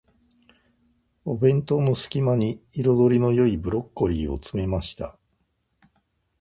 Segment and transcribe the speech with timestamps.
[1.25, 5.19] お弁当の隙間に、彩りの良いブロッコリーを詰めました。